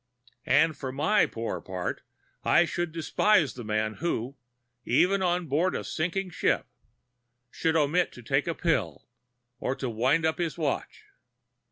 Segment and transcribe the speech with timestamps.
[0.47, 2.01] And for my own poor part
[2.43, 4.35] I should despise the man who,
[4.83, 6.65] even on board a sinking ship,
[7.51, 9.05] should omit to take a pill
[9.59, 11.05] or to wind up his watch.